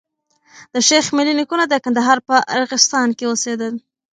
د 0.73 0.75
شېخ 0.87 1.05
ملي 1.17 1.33
نيکونه 1.39 1.65
د 1.67 1.73
کندهار 1.85 2.17
په 2.27 2.35
ارغستان 2.57 3.07
کي 3.17 3.25
اوسېدل. 3.27 3.73